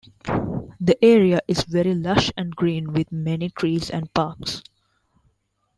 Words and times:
The 0.79 0.97
area 1.05 1.41
is 1.47 1.61
very 1.63 1.93
lush 1.93 2.31
and 2.35 2.55
green 2.55 2.91
with 2.91 3.11
many 3.11 3.51
trees 3.51 3.91
and 3.91 4.11
parks. 4.15 4.63